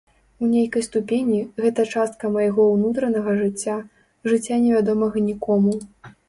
У 0.45 0.47
нейкай 0.51 0.85
ступені, 0.85 1.41
гэта 1.65 1.85
частка 1.97 2.31
майго 2.37 2.65
ўнутранага 2.77 3.37
жыцця, 3.43 3.77
жыцця 4.33 4.59
невядомага 4.65 5.17
нікому. 5.29 5.73